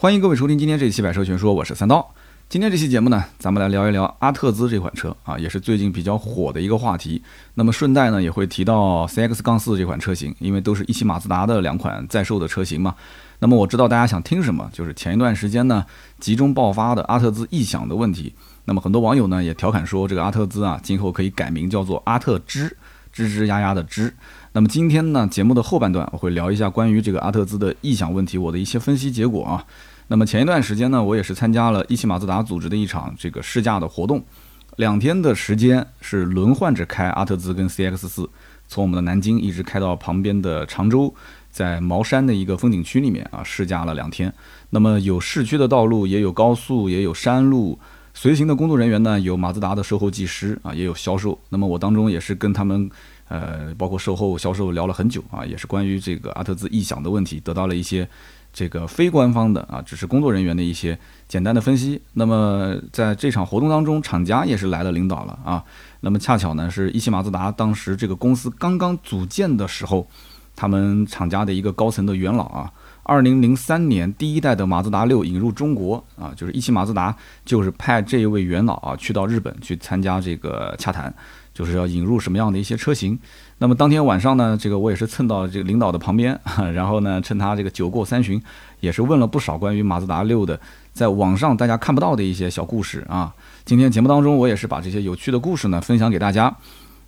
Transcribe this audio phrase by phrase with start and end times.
[0.00, 2.14] 欢迎各位收听今天这一期百车全说，我是三刀。
[2.48, 7.22] 今天这期节目呢，咱们来聊一聊阿特兹这款车啊，也是最近比较火的一个话题。
[7.52, 12.94] 那么顺带呢，也会提到 CX 杠四这款车型，因为都是一汽马自达的两款在售的车型嘛。
[13.40, 15.84] 那么我知道大家想听什么，就是前一段时间呢，
[16.18, 18.32] 集中爆发的阿特兹异响的问题。
[18.64, 22.74] 那么很多网友呢也调侃说，这个阿特兹啊，今后可以改名叫做阿特兹，
[23.14, 24.10] 吱吱呀呀的吱。
[24.52, 29.62] 那么今天呢，节目的后半段我会聊一下关于这个阿特兹的异响问题，我的一些分析结果啊。
[30.10, 34.20] 那么前一段时间呢，我也是参加了一汽马自达组织的一场这个试驾的活动，
[34.74, 38.28] 两天的时间是轮换着开阿特兹跟 CX 四，
[38.66, 41.14] 从我们的南京一直开到旁边的常州，
[41.48, 44.34] 在茅山的一个风景区里面啊试驾了两天。
[44.70, 47.78] 那么有市区的道路，也有高速，也有山路。
[48.12, 51.38] 随行的工作人员呢，有马自达的售后技师啊，也有销售。
[51.50, 52.90] 那么我当中也是跟他们，
[53.28, 58.08] 呃，包括售后、销售聊了很久啊，也是关于这个阿特兹异响的问题，得到了一些。
[58.52, 62.00] 这个非官方的啊，只是工作人员的一些简单的分析。
[62.14, 65.64] 那么在这场活动当中，厂家也是来了领导了啊。
[66.00, 70.06] 那么恰巧呢，是一汽马自达当时这个公司刚刚组建的时候，
[70.56, 72.72] 他们厂家的一个高层的元老啊，
[73.04, 81.14] 二零零三年第一代的马自达六引入中国啊，就是一汽马自达就是派这一位元老啊去到日本去参加这个洽谈。
[81.52, 83.18] 就是要引入什么样的一些车型，
[83.62, 86.38] 那么当天晚上呢，这个我也是蹭到这个领导的旁边，
[86.72, 88.42] 然后呢，趁他这个酒过三巡，
[88.80, 90.58] 也是问了不少关于马自达六的，
[90.94, 93.30] 在网上大家看不到的一些小故事啊。
[93.66, 96.56] 今天节目当中，我也是把这些有趣的故事呢分享给大家。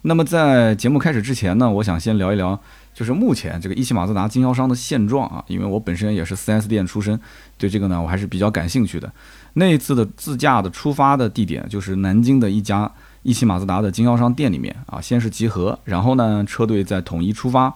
[0.02, 2.60] 那么在节目开始之前呢，我想先聊一聊，
[2.92, 7.18] 就是目前这个一汽马自达经销商的现状啊，因为我本身也是 4S 店出身，
[7.56, 9.10] 对这个呢我还是比较感兴趣的。
[9.54, 12.92] 那一次的自驾的出发的地点就是南京的一家。
[13.22, 17.72] 一汽马自达的经销商店里面啊，先是集合，然后呢，车队再统一出发。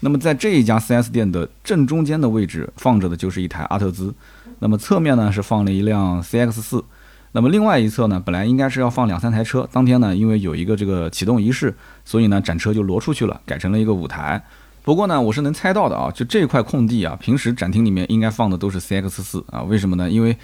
[0.00, 4.14] 那么在这一家 4S 店的正中间的位置放着的就是一台阿特兹，
[4.60, 6.84] 那么侧面呢是放了一辆 CX 四，
[7.32, 11.74] 那么另外一侧呢本来应该是要放两三台车，当天呢因为有一个这个启动仪式，
[12.04, 14.40] 所以呢展车就挪出去了，改成了一个舞台。
[14.84, 20.08] 不过呢我是能猜到的啊，就这块空地啊，平时展厅里面应该放的都是 CX 四啊，为什么呢？
[20.08, 20.36] 因为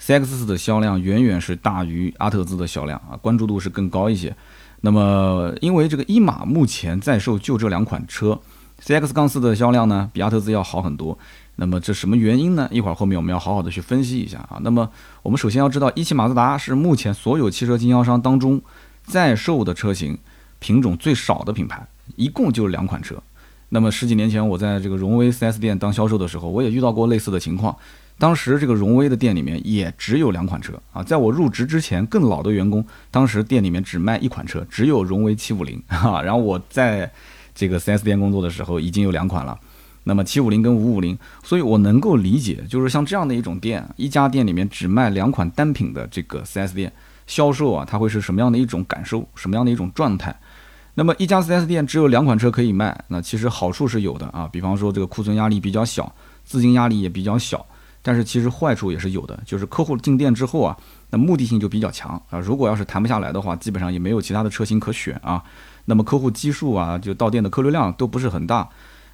[0.00, 4.34] CX 四的销量远远是大于阿特兹的销量啊，关注度是更高一些。
[4.80, 8.40] 那么，因为这个一马目前在售就这两款车
[8.82, 11.16] ，CX 杠四的销量呢比阿特兹要好很多。
[11.56, 12.66] 那么这什么原因呢？
[12.72, 14.58] 一会儿后面我们要好好的去分析一下啊。
[14.62, 14.88] 那么
[15.22, 18.58] 我们首先要知道，一汽马自达是目前所有汽车经销商当中
[19.04, 20.16] 在售的车型
[20.58, 21.86] 品种最少的品牌，
[22.16, 23.22] 一共就两款车。
[23.68, 27.76] 那么十几年前我在这个荣威 4S 店当销售的时候，我也遇到过类似的情况。
[28.20, 36.20] 当时这个荣威的店里面也只有两款车啊，在我入职之前，更老的员工当时店里面只卖一款车，只有荣威七五零 哈。
[36.20, 37.10] 然后我在
[37.54, 39.58] 这个 4S 店工作的时候，已经有两款了，
[40.04, 46.92] 那么七五零跟五五零，所以我能够理解，就是像这样的一种店，一家店里面只卖两款单品的这个 4S 店
[47.26, 50.38] 销售啊，它会是什么样的一种感受，什么样的一种状态？
[50.92, 56.14] 那么一家 4S 店只有两款车可以卖，那其实好处是有的啊，比方说这个库存压力比较小，
[56.44, 57.64] 资金压力也比较小。
[58.02, 60.74] 但是其实坏处也是有的，就是客户进店之后啊，
[61.10, 62.38] 那目的性就比较强啊。
[62.38, 65.42] 如果要是谈不下来的话，基本上也没有其他的车型可选啊。
[65.84, 68.66] 那么客户基数啊，就到店的客流量都不是很大。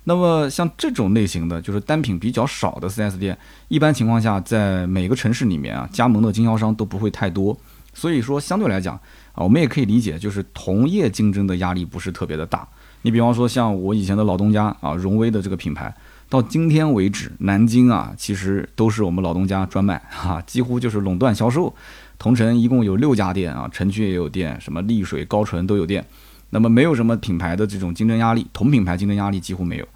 [0.04, 3.36] 那么像这种类型的，就是单品比较少的 4S 店，
[3.66, 7.58] 一般情况下在每个城市里面啊，加盟的经销商都不会太多。
[7.92, 8.94] 所以说相对来讲
[9.32, 12.68] 啊，我们也可以理解，就是同业竞争的压力不是特别的大。
[13.03, 15.92] 你比方说像我以前的老东家啊，荣威的这个品牌。
[16.28, 21.75] 到今天为止，南京啊，其实都是我们老东家专卖哈，几乎就是垄断销售。
[22.19, 26.04] 同城一共有六家店啊，城区也有店，什么丽水、高淳都有店。
[26.50, 29.86] 那么没有什么品牌的这种竞争压力，同品牌竞争压力几乎没有。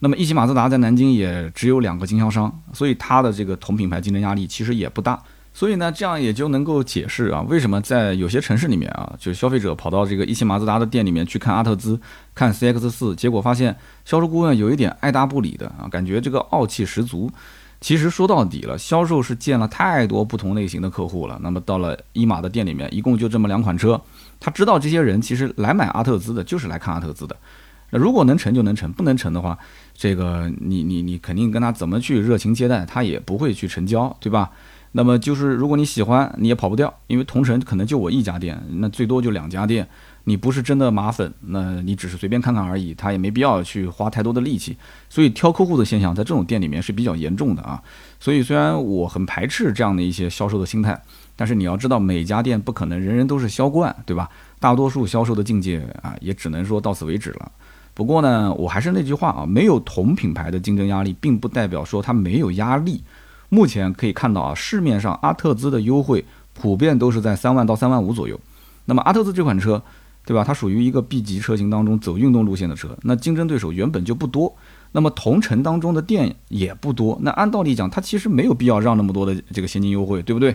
[0.00, 5.22] 那么一汽马自达在南京也只有两个经销商，所以它的这个同品牌竞争压力其实也不大。
[5.52, 12.00] 所以呢，这样也就能够解释啊，为什么在有些城市里面啊，就是消费者跑到这个一汽马自达的店里面去看阿特兹、
[12.34, 17.30] 看 CX 四，结果发现销售顾问有一点爱答不理的啊，感觉这个傲气十足。
[17.80, 21.38] 其实说到底了，销售是见了太多不同类型的客户了。
[21.40, 24.00] 那么到了一马的店里面，一共就这么两款车，
[24.40, 27.36] 他知道这些人其实来买阿特兹的，就是来看阿特兹的。
[27.90, 29.56] 那如果能成就能成，不能成的话，
[29.94, 34.50] 这个你你你肯定跟他怎么去热情接待，他也不会去成交，对吧？
[34.92, 39.86] 那么就是，如果你喜欢，你也跑不掉，因为同城可能就我一家店，那最多就两家店。
[40.24, 44.76] 你不是真的马粉，那你只是随便看看而已，他也没必要去花太多的力气。
[45.08, 47.82] 所以挑客户的现象在这种店里面是比较严重的啊。
[48.20, 51.00] 所以虽然我很排斥这样的一些销售的心态，
[51.34, 54.28] 但是你要知道，每家店不可能人人都是销冠，对吧？
[54.60, 57.50] 大多数销售的境界啊，也只能说到此为止了。
[57.94, 63.02] 不过呢，我还是那句话啊，没有同品牌的竞争压力，并不代表说它没有压力。
[63.48, 66.24] 目前可以看到啊，市面上阿特兹的优惠
[66.54, 68.38] 普遍都是在三万到三万五左右。
[68.84, 69.82] 那么阿特兹这款车，
[70.24, 70.44] 对吧？
[70.44, 74.54] 它属于一个 B 级车型当中走运动路线的车，那竞争对手原本就不多。
[74.92, 80.54] 那么同城当中的店也不多，那按道理讲，它其实没有必要让那么多的这个现金优惠，对不对？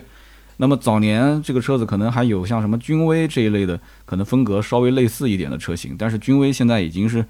[0.56, 7.24] 那么早年这个车子可能还有像什么君威这一类的，可能风格稍微类似一点的车型，但是君威现在已经是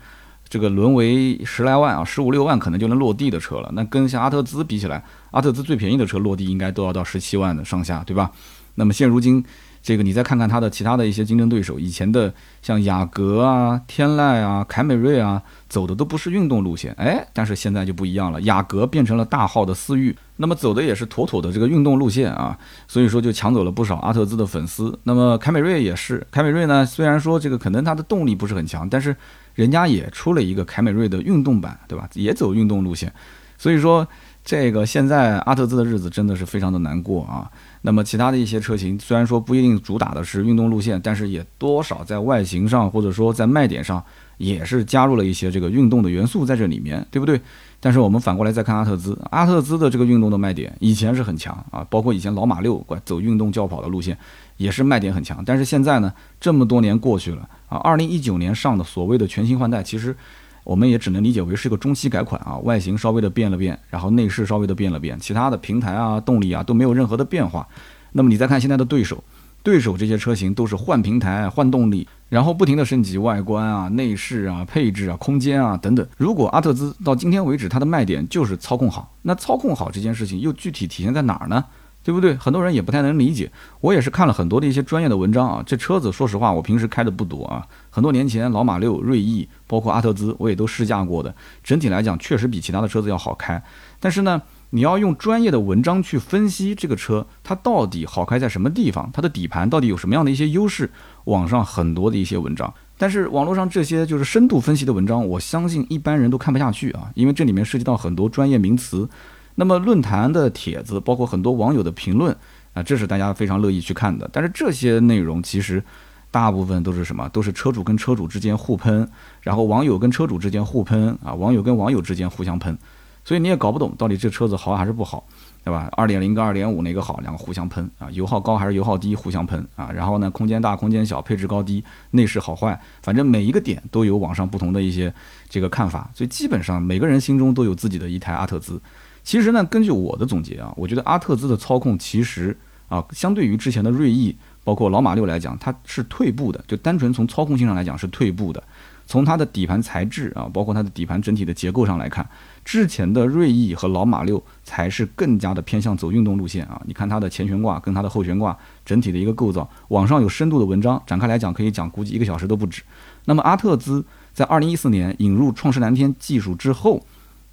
[0.55, 3.69] 这个沦为十来万啊，十五六万可能就能落地的车了。
[3.73, 5.03] 那跟像阿特兹比起来，
[5.33, 8.31] 阿特兹最便宜的车落地应该都要到十七万的上下，对吧？
[8.77, 9.45] 那么现如今。
[9.85, 22.57] 这个你再看看它的其他的一些竞争对手，以前的像雅阁啊、天籁啊、凯美瑞啊，走的都不是运动路线，哎，但是现在就不一样了，雅阁变成了大号的思域，那么走的也是妥妥的这个运动路线啊，
[22.89, 24.99] 所以说就抢走了不少阿特兹的粉丝。
[25.03, 29.15] 那么凯美瑞也是，凯美瑞呢，虽然说这个可能它的动力不是很强，但是
[29.55, 32.09] 人家也出了一个凯美瑞的运动版，对吧？
[32.15, 33.13] 也走运动路线，
[33.57, 34.07] 所以说
[34.45, 37.51] 这个现在阿特兹的日子真的是非常的难过啊。
[37.83, 44.03] 那么其他的一些车型，虽然说不一定主打的是运动路线，但是也多少在外形上或者说在卖点上，
[44.39, 47.41] 也是加入了一些这个运动的元素在这里面，对不对？
[47.81, 54.17] 但是我们反过来再看阿特兹，阿特兹的这个运动的卖点以前是很强啊，包括以前老马六走运动轿跑的路线，
[54.57, 55.43] 也是卖点很强。
[55.45, 60.17] 但是现在呢，这么多年过去了啊，二零一九年上的所谓的全新换代，其实。
[60.65, 67.69] 我们也只能理解为是个中期改款啊，外形稍微的变了变，然后内饰稍微的变了变，其他的平台啊、动力啊都没有任何的变化。
[68.13, 69.23] 那么你再看现在的对手，
[69.63, 76.07] 对手这些车型都是换平台、换动力，然后不停的升级外观啊、内饰啊、配置啊、空间啊等等。
[76.17, 81.63] 如果阿特兹到今天为止它的卖点就是操控好，那操控好这件事情又具体体现在哪儿呢？
[82.05, 82.37] 对不对？
[82.37, 83.51] 很多人也不太能理解。
[83.81, 85.63] 我也是看了很多的一些专业的文章啊。
[85.67, 87.67] 这车子说实话，我平时开的不多啊。
[87.89, 91.35] 很多年前，老马六、锐意，包括阿特兹，我也都试驾过的。
[91.63, 93.63] 整体来讲，确实比其他的车子要好开。
[93.99, 99.09] 但是呢，你要用专业的文章去分析这个车，它到底好开在什么地方？
[99.11, 100.91] 它的底盘到底有什么样的一些优势？
[101.25, 109.09] 网上很多的一些文章，但是网络上这些就是深度分析的文章，我相信一般人都看不下去啊，因为这里面涉及到很多专业名词。
[109.55, 112.37] 那么论坛的帖子，包括很多网友的评论
[112.73, 114.29] 啊，这是大家非常乐意去看的。
[114.33, 115.83] 但是这些内容其实
[116.31, 117.29] 大部分都是什么？
[117.29, 119.09] 都是车主跟车主之间互喷，
[119.41, 122.77] 然后网友跟车主之间互喷啊，网友跟网友之间互相喷，
[123.25, 125.25] 所以你也搞不懂到底这车子好还是不好，
[125.63, 125.89] 对吧？
[125.93, 127.21] 二点零跟二点五哪个好？
[127.21, 129.15] 两个互相喷啊，油耗高还是油耗低？
[129.15, 135.15] 互相喷啊，然后呢，空间大空间小，配置高低，内饰好坏，反正每一个点都有网上不同的一些
[135.49, 138.81] 这个看法，所以基本上每个人心中都有自己的一台阿特兹。
[139.25, 142.57] 其实呢，根据我的总结啊，我觉得阿特兹的操控其实
[142.89, 146.63] 啊，相对于之前的锐意，包括老马六来讲，它是退步的。
[146.69, 148.63] 就单纯从操控性上来讲是退步的。
[149.07, 152.27] 从它的底盘材质啊，包括它的底盘整体的结构上来看，
[152.65, 156.81] 之前的锐意和老马六才是更加的偏向走运动路线啊。
[156.85, 162.83] 你看它的前悬挂跟它的后悬挂整体的一个构造，网上有深度的文章展开来讲可以讲，估计一个小时都不止。
[163.25, 164.05] 那么阿特兹
[164.35, 167.03] 在二零一四年引入创世蓝天技术之后。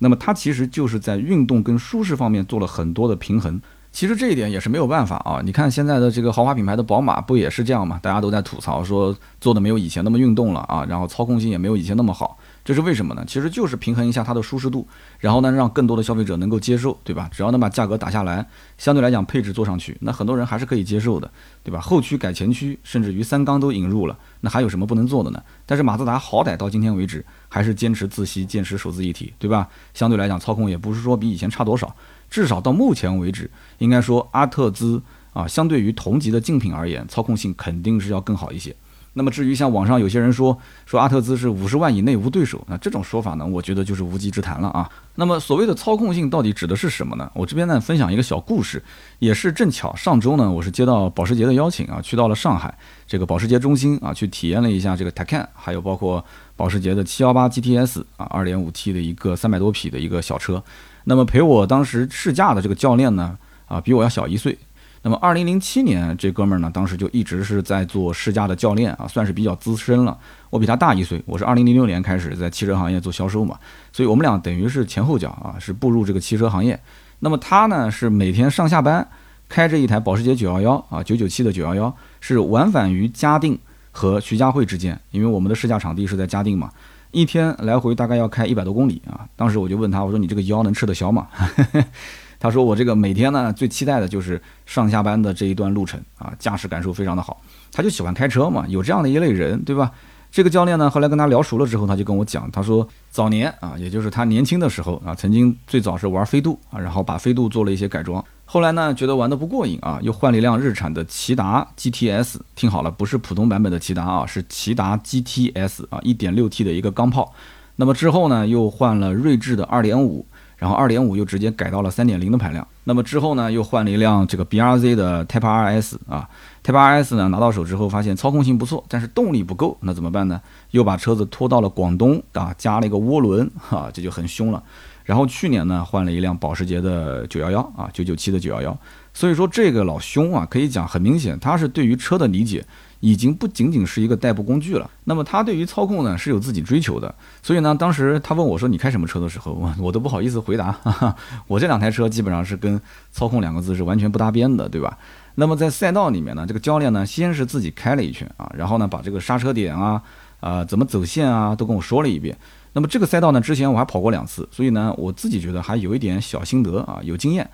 [0.03, 3.61] 那么它其实就是在运动跟舒适方面做了很多的平衡，
[3.91, 5.41] 其实这一点也是没有办法啊。
[5.45, 7.99] 你看现在的这个豪华品牌的宝马不也是这样吗？
[8.01, 12.37] 大家都在吐槽说做的没有以前那么运动了啊，然后操控性也没有以前那么好。
[12.63, 13.23] 这是为什么呢？
[13.27, 14.87] 其实就是平衡一下它的舒适度，
[15.19, 17.27] 然后呢，让更多的消费者能够接受，对吧？
[17.31, 18.45] 只要能把价格打下来，
[18.77, 21.29] 相对来讲配置做上去，那很多人还是可以接受的，
[21.63, 21.79] 对吧？
[21.79, 25.41] 后驱改前驱，甚至于三缸都引入了，那还有什么不能做的呢？
[25.65, 29.67] 但是马自达好歹到今天为止还是坚持自吸，坚持手自一体，对吧？
[29.93, 31.93] 相对来讲操控也不是说比以前差多少，
[32.29, 35.01] 至少到目前为止，应该说阿特兹
[35.33, 38.73] 啊，相对于同级的竞品而言，操控性肯定是要更好一些。
[39.13, 44.89] 那么至于像网上有些人说说阿特兹是五十万以内无对手，那这种说法呢，我觉得就是无稽之谈了啊。
[45.15, 47.29] 那么所谓的操控性到底指的是什么呢？
[47.33, 48.81] 我这边呢分享一个小故事，
[49.19, 52.73] 也是正巧上周呢，我是接到保时捷的邀请啊，去到了上海
[53.05, 56.23] 这个保时捷中心啊，去体验了一下这个 Taycan，还有包括
[56.55, 60.63] 保时捷的718 GTS 啊，2.5T 的一个三百多匹的一个小车。
[61.03, 64.57] 那么陪我当时试驾的这个教练呢，啊，比我要小一岁。
[65.03, 70.15] 那么，二零零七年这哥们儿呢，当时就一直是在做试驾的教练啊，算是比较资深了。
[70.51, 73.57] 我比他大一岁，我是二零零六年开始在汽车行业做销售嘛，
[73.91, 76.79] 所以我们俩等于是前后脚啊，是步入这个汽车行业。
[77.19, 79.07] 那么他呢，是每天上下班
[79.49, 83.57] 开着一台保时捷九幺幺啊，九九七的九幺幺，是往返于嘉定
[83.91, 86.69] 和徐家汇之间，因为我们的试驾场地是在嘉定嘛，
[87.09, 89.25] 一天来回大概要开一百多公里啊。
[89.35, 91.27] 当时我就问他，我说你这个腰能吃得消吗？
[92.41, 97.39] 他说：“我这个每天呢，最期待的就是上下班的这一段路程啊，驾驶感受非常的好。
[97.71, 99.91] 他就喜欢开车嘛，有这样的一类人，对吧？
[100.31, 117.31] 这个教练呢，后来跟他聊熟了之后，他就跟我讲，他说早年啊，也就是他年轻的时候啊，曾经最早是玩飞度啊，然后把飞度做了一些改装，后来呢，觉得玩的不过瘾啊，又换了一辆日产的骐达 GTS，听好了，不是普通版本的骐达啊，是骐达 GTS 啊，1.6T 的一个钢炮。
[117.75, 120.25] 那么之后呢，又换了锐志的2.5。
[120.61, 126.29] 然后二点五又直接改到了三点零的排量，那么之后呢，又换了一辆这个 B R Z 的 Type R S 啊
[126.63, 130.39] ，Type R S 呢拿到手之后发现操控性不错，但是动力不够，那怎么办呢？
[130.69, 134.61] 又把车子拖到了广东啊，加了一个涡轮哈，这就很凶了。
[135.03, 138.77] 然后去年呢换了一辆保时捷的九幺幺啊，九九七的九幺幺，
[139.15, 142.63] 所以说这个老兄啊，可以讲很明显，他是对于车的理解。
[143.01, 144.89] 已经不仅仅是一个代步工具了。
[145.03, 147.13] 那么他对于操控呢是有自己追求的。
[147.43, 150.75] 所以呢，当时他问我说：“你开什么车的时候，我 我都不好意思回答。
[151.47, 152.79] 我这两台车基本上是跟
[153.11, 154.97] 操控两个字是完全不搭边的，对吧？
[155.35, 160.01] 那么在赛道里面呢，这个教练呢先是自己开了一圈啊，然后呢把这个刹车点啊、
[160.39, 162.37] 啊怎么走线啊都跟我说了一遍。
[162.73, 167.49] 那么这个赛道呢，之前我还跑过两次，所以呢我自己觉得还有一点小心得啊，有经验，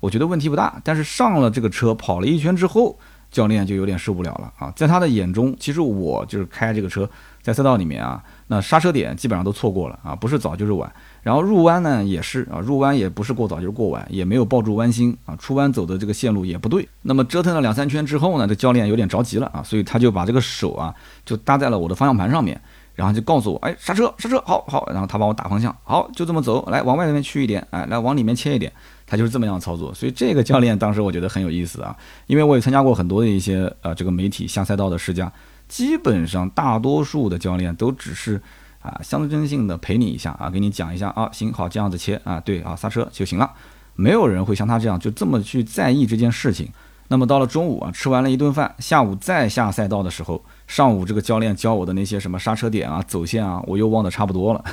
[0.00, 0.78] 我觉得问题不大。
[0.84, 2.98] 但是上了这个车跑了一圈之后。
[3.30, 7.08] 教练就有点受不了了啊，在他的眼中，其实我就是开这个车
[7.42, 10.92] 在赛道里面啊，那刹车点基本上都错过了啊，不是早就是晚。
[11.22, 16.88] 然后入弯呢也是啊，入弯也不是过早就是过晚，也没有抱住弯心啊，出弯走的这个线路也不对。
[17.02, 20.94] 那么折腾了两三圈之后呢，这教练有点着急了啊，所以他就把这个手啊
[21.24, 22.60] 就搭在了我的方向盘上面，
[22.94, 24.86] 然后就告诉我，哎，刹车，刹车，好好。
[24.90, 28.72] 然后他帮我打方向，好，就这么走，来往外面去一点，哎，来往里面切一点。
[29.06, 31.96] 他就是这么样操作，所以这个教练当时我觉得很有意思啊，
[32.28, 35.32] 因为我也参加过很多的一些呃这个媒体下赛道的试驾，
[35.66, 38.40] 基本上大多数的教练都只是
[38.80, 43.50] 啊象征性的陪你一下啊，给你讲一下啊，行好这样子切啊，对啊刹车就行了，
[43.96, 46.68] 没有人会像他这样就这么去在意这件事情。
[47.10, 54.64] 那么到了中午啊，吃完了一顿饭，下午再下赛道的时候，上午这个教练教我的那些什么刹车点啊、走线啊，我又忘得差不多了。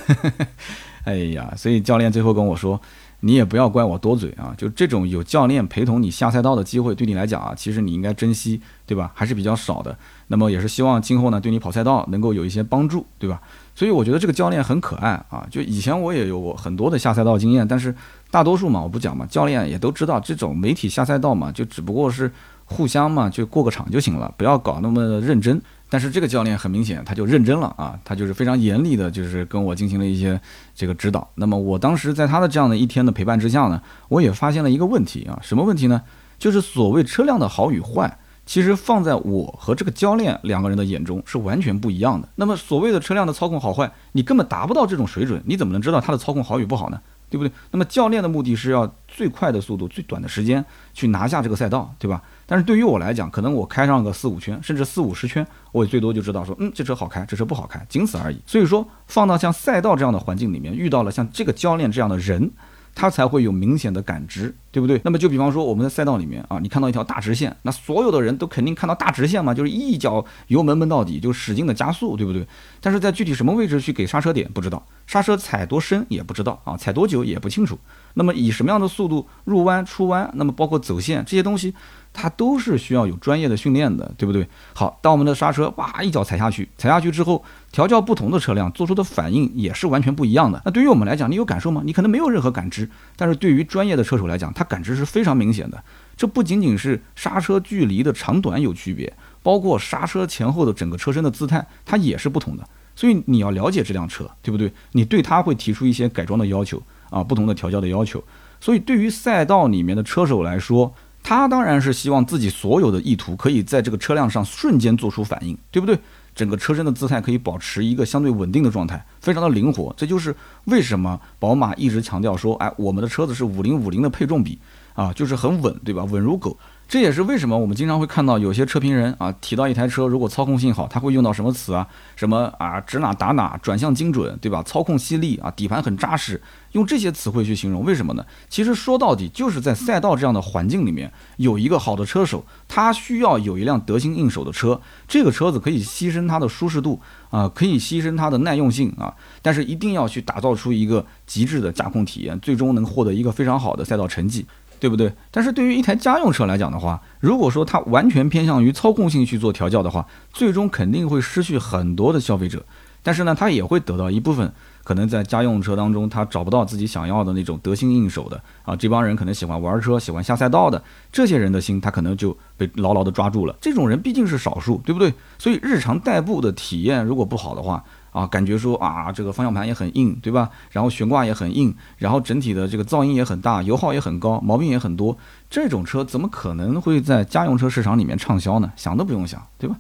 [1.03, 2.79] 哎呀，所以教练最后跟我说。
[3.21, 9.09] 你也不要怪我多嘴啊，就这种有教练陪同你下赛道的机会，对你来讲啊，其实你应该珍惜，对吧？
[9.15, 9.97] 还是比较少的。
[10.27, 13.41] 那么也是希望今后呢，对你跑赛道能够有一些帮助，对吧？
[13.73, 15.47] 所以我觉得这个教练很可爱啊。
[15.49, 17.95] 就以前我也有过很多的下赛道经验，但是
[18.29, 22.31] 大多数嘛，我不讲嘛，教练也都知道，这种媒体下赛道嘛，就只不过是
[22.65, 25.61] 互相嘛，就过个场就行了，不要搞那么认真。
[25.89, 30.39] 但是这个教练很明显，他就认真了啊，他就是非常严厉的，就是跟我进行了一些
[30.75, 31.25] 这个指导。
[31.35, 36.01] 那么我当时在他的这样的一天的陪伴之下呢，我也发现了一个问题啊，什么问题呢？
[36.37, 42.27] 就是所谓车辆的好与坏，其实放在我和这个教练两个人的眼中是完全不一样的。
[42.35, 46.99] 那么所谓的车辆的操控好坏，你根本达不到这种水准，你怎么能知道它的操控好与不好呢？
[47.29, 47.51] 对不对？
[47.71, 52.21] 那么教练的目的是要最快的速度、最短的时间去拿下这个赛道，对吧？
[52.45, 58.41] 但是对于我来讲，可能我开上个四五圈，甚至四五十圈，我也最多就知道说，嗯，这车好开，这车不好开，仅此而已。
[58.45, 62.51] 所以说，放到像赛道这样的环境里面，遇到了像这个教练这样的人。
[62.99, 64.99] 它才会有明显的感知，对不对？
[65.03, 72.47] 那么就比方说我们在赛道里面啊，你看到一条大直线，那所有的人都肯定看到大直线嘛，就是一脚油门闷到底，就使劲的加速，对不对？
[72.81, 77.77] 但是在具体什么位置去给刹车点不知道，刹车踩多深也不知道啊，踩多久也不清楚。
[78.15, 81.75] 那么以什么样的速度入弯出弯，那么包括走线这些东西。
[82.19, 84.47] 它都是需要有专业的训练的，对不对？
[84.73, 90.59] 好，当我们的刹车哇一脚踩下去，踩下去之后，调教不同的车辆做出的反应也是完全不一样的。
[90.65, 91.83] 那对于我们来讲，你有感受吗？
[91.85, 95.83] 你可能没有任何感知，但是对于专业的车手来讲，他感知是非常明显的。
[96.17, 102.67] 这不仅仅是刹车距离的长短有区别，包括刹车前后的整个车身的姿态，它也是不同的。
[102.95, 104.73] 所以你要了解这辆车，对不对？
[104.93, 106.81] 你对它会提出一些改装的要求
[107.11, 108.23] 啊，不同的调教的要求。
[108.59, 110.91] 所以对于赛道里面的车手来说，
[111.27, 115.99] 他当然是希望自己所有的意图可以在这个车辆上瞬间做出反应，对不对？
[116.33, 119.93] 整个车身的姿态可以保持一个相对稳定的状态，非常的灵活。
[119.97, 120.33] 这就是
[120.67, 124.57] 为什么宝马一直强调说，哎，我们的车子是五零五零的配重比
[124.93, 126.05] 啊，就是很稳，对吧？
[126.05, 126.57] 稳如狗。
[126.87, 131.85] 这也是为什么我们经常会看到有些车评人啊提到一台车，如果操控性好，他会用到什么词啊？
[132.15, 134.63] 什么啊，指哪打哪，转向精准，对吧？
[134.63, 136.41] 操控犀利啊，底盘很扎实，
[136.71, 138.25] 用这些词汇去形容，为什么呢？
[138.47, 144.79] 其实说到底，就是在赛道这样的环境里面，有一个好的车手，他需要有一辆得心应手的车。
[145.09, 154.45] 这个车子可以牺牲它的舒适度啊，可以牺牲它的耐用性啊，但是一定要去打造出一个极致的驾控体验，最终能获得一个非常好的赛道成绩。
[154.79, 155.13] 对不对？
[155.31, 162.63] 但是对于一台家用车来讲的话，如果说它完全偏向于操控性去做调教的话，最终肯定会失去很多的消费者。
[163.03, 164.51] 但是呢，它也会得到一部分
[164.87, 173.53] 可能在家用车当中他找不到自己想要的那种得心应手的啊，这帮人可能喜欢玩车、喜欢下赛道的这些人的心，他可能就被牢牢的抓住了。
[173.59, 175.13] 这种人毕竟是少数，对不对？
[175.37, 180.49] 所以日常代步的体验如果不好的话，啊，感觉说啊，这个方向盘也很硬，对吧？
[180.71, 185.17] 然后悬挂也很硬，然后整体的这个噪音也很大，油耗也很高，毛病也很多。
[185.49, 188.71] 这种车怎么可能会在家用车市场里面畅销呢？
[188.77, 189.75] 想都不用想，对吧？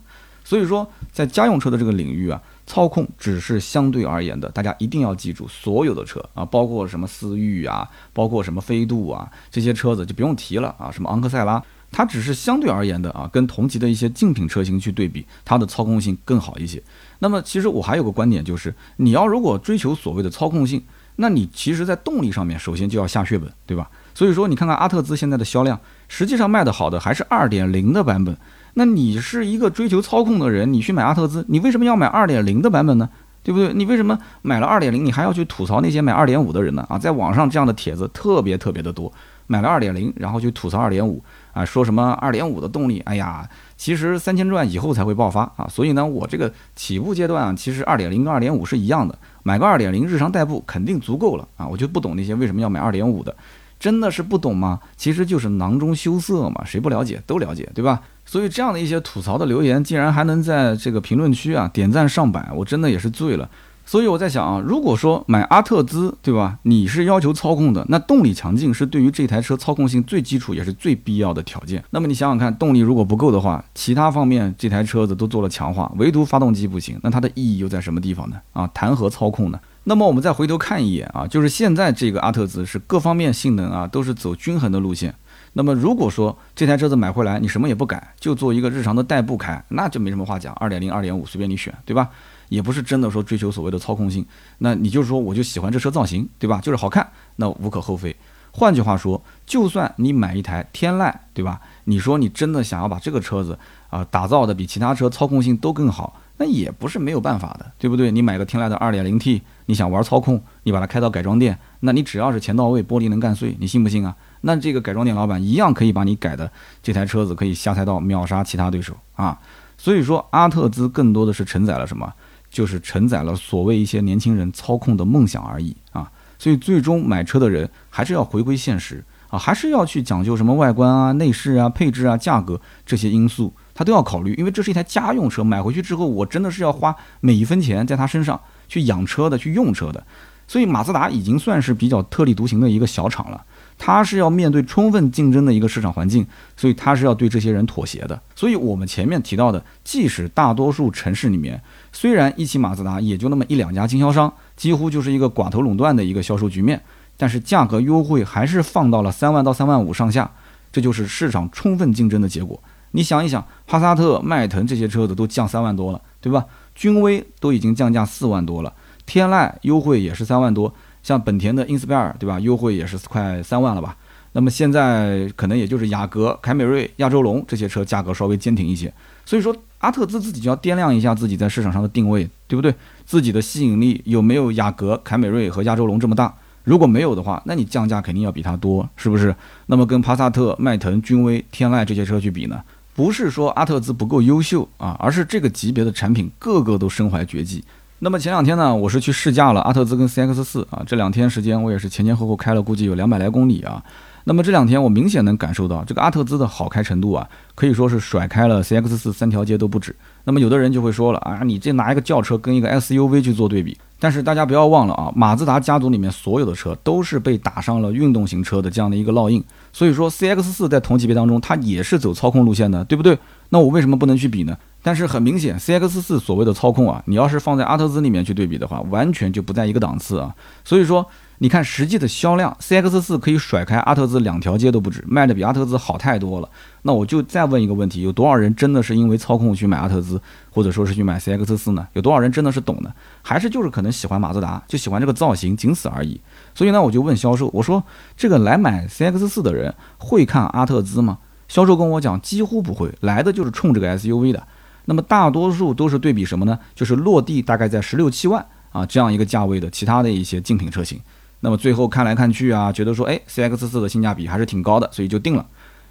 [0.47, 11.61] 所以说，在家用车的这个领域啊，操控只是相对而言的，大家一定要记住，所有的车啊，包括什么思域啊，包括什么飞度啊，这些车子就不用提了啊，什么昂克赛拉。
[11.91, 16.81] 它只是相对而言的啊，跟同级的一些竞品车型去对比，它的操控性更好一些。
[17.19, 20.81] 那么，其实我还有个观点，就是你要如果追求所谓的操控性，
[21.17, 23.89] 那你其实在动力上面首先就要下血本，对吧？
[24.13, 25.77] 所以说，你看看阿特兹现在的销量，
[26.07, 28.37] 实际上卖的好的还是二点零的版本。
[28.79, 33.09] 那你是一个追求操控的人，你去买阿特兹，你为什么要买二点零的版本呢？
[33.41, 33.73] 对不对？
[33.73, 36.85] 你为什么买了二点零，你还要去吐槽那些买二点五的人呢？
[36.87, 39.11] 啊，在网上这样的帖子特别特别的多，
[39.47, 41.23] 买了二点零，然后去吐槽二点五。
[41.53, 42.99] 啊，说什么二点五的动力？
[42.99, 45.67] 哎呀，其实三千转以后才会爆发啊！
[45.67, 51.65] 所以呢，我这个起步阶段啊，其实二点零跟二点五是一样的，买个二点零日常代步肯定足够了啊！
[51.65, 53.35] 我就不懂那些为什么要买二点五的，
[53.79, 54.79] 真的是不懂吗？
[54.95, 58.01] 其实就是囊中羞涩嘛，谁不了解都了解，对吧？
[58.25, 63.49] 所以这样的一些吐槽的留言，竟然还能在这个评论区啊点赞上百，我真的也是醉了。
[63.85, 66.59] 所以我在想啊，如果说买阿特兹，对吧？
[66.63, 71.81] 你是要求操控的，那动力强劲是对于这台车操控性最基础也是最必要的条件。
[71.91, 78.35] 那么你想想看，动力如果不够的话，其他方面这台车子都做了强化，唯独发动机不行，那它的意义又在什么地方呢？
[78.51, 79.59] 啊，谈何操控呢？
[79.89, 85.15] 那么我们再回头看一眼啊，就是现在这个阿特兹是各方面性能啊都是走均衡的路线。
[85.53, 92.09] 那么如果说这台车子买回来你什么也不改，就做一个日常的代步开，那就没什么话讲，二点零、二点五随便你选，对吧？
[92.49, 94.25] 也不是真的说追求所谓的操控性，
[94.57, 96.59] 那你就是说我就喜欢这车造型，对吧？
[96.61, 98.13] 就是好看，那无可厚非。
[98.51, 101.61] 换句话说，就算你买一台天籁，对吧？
[101.85, 103.57] 你说你真的想要把这个车子
[103.89, 108.11] 啊打造的比其他车操控性都更好，那也不是没有办法的，对不对？
[108.11, 114.15] 你买个天籁的 2.0T，你想玩操控，你把它开到改装店，那你只要是钱到位，玻璃能干碎，你信不信啊？
[114.41, 116.51] 那这个改装店老板一样可以把你改的
[116.83, 119.39] 这台车子可以下赛道秒杀其他对手啊！
[119.77, 122.13] 所以说，阿特兹更多的是承载了什么？
[122.49, 140.03] 就是承载了所谓一些年轻人操控的梦想而已啊，所以最终买车的人还是要回归现实啊，还是要去讲究什么外观啊、内饰啊、配置啊、价格这些因素，他都要考虑，因为这是一台家用车，买回去之后我真的是要花每一分钱在它身上去养车的、去用车的，
[140.47, 143.43] 所以马自达已经算是比较特立独行的一个小厂了。
[143.79, 148.19] 它是要面对充分竞争的一个市场环境，所以它是要对这些人妥协的。
[148.35, 151.61] 所以我们前面提到的，即使大多数城市里面，
[151.91, 156.81] 虽然一汽马自达也就那么一两家经销商，几乎就是一个寡头垄断的一个销售局面，
[157.17, 160.31] 但是价格优惠还是放到了三万到三万五上下，
[160.71, 162.61] 这就是市场充分竞争的结果。
[162.91, 166.45] 你想一想，帕萨特、迈腾这些车子都降三万多了，对吧？
[166.73, 168.71] 君威都已经降价四万多了，
[169.05, 170.73] 天籁优惠也是三万多。
[171.03, 172.39] 像本田的 Inspire 对吧？
[172.39, 173.95] 优惠也是快三万了吧？
[174.33, 178.93] 那么现在可能也就是雅阁、凯美瑞、亚洲龙这些车价格稍微坚挺一些。
[179.25, 182.73] 所以说，阿特兹自己就要掂量一下自己在市场上的定位，对不对？
[183.05, 186.33] 自己的吸引力有没有雅阁、凯美瑞和亚洲龙这么大？
[186.67, 189.33] 如果没有的话，那你降价肯定要比它多，是不是？
[189.67, 192.61] 那么跟帕萨特、迈腾、君威、天籁这些车去比呢？
[192.93, 197.63] 不是说阿特兹不够优秀啊，而是这个级别的产品个个都身怀绝技。
[197.99, 203.81] 那么前两天呢，我是去试驾了阿特兹跟 CX 四啊，这两天时间我也是前前后后开了，估计有两百来公里啊。
[204.25, 207.25] 那么这两天我明显能感受到这个阿特兹的好开程度啊，
[207.55, 209.95] 可以说是甩开了 CX 四三条街都不止。
[210.25, 223.17] 那么有的人就会说了啊，你这拿一个轿车跟一个 SUV 去做对比，但是大家不要忘了啊，马自达家族里面所有的车都是被打上了运动型车的这样的一个烙印，所以说 CX 四在同级别当中它也是走操控路线的，对不对？
[223.49, 224.55] 那我为什么不能去比呢？
[224.83, 230.33] 但是很明显，C X 四所谓的操控啊，你要是放在阿特兹里面去对比的话，完全就不在一个档次啊。
[230.63, 231.05] 所以说，
[231.39, 236.49] 你看实际的销量，C X 四可以甩开阿特兹两条街都不止，卖的比阿特兹好太多了。
[236.81, 240.19] 那我就再问一个问题：有多少人真的是因为操控去买阿特兹，
[240.49, 241.87] 或者说是去买 C X 四呢？
[241.93, 242.91] 有多少人真的是懂的？
[243.21, 246.19] 还是就是可能喜欢马自达，就喜欢这个造型，仅此而已。
[246.55, 247.83] 所以呢，我就问销售，我说
[248.15, 251.19] 这个来买 C X 四的人会看阿特兹吗？
[251.47, 254.41] 销售跟我讲，几乎不会，来的就是冲这个 S U V 的。
[254.85, 256.57] 那么大多数都是对比什么呢？
[256.73, 260.99] 就是落地大概在十六七万啊这样一个价位的其他的一些竞品车型。
[261.41, 265.45] 那么最后看来看去啊，觉得说哎，CX 四的性价比还是挺高的，所以就定了。